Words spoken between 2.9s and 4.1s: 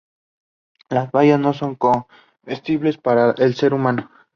para el ser humano.